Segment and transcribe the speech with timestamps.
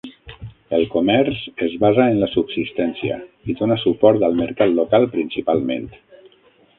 [0.75, 3.19] El comerç es basa en la subsistència
[3.53, 5.87] i dona suport al mercat local principalment.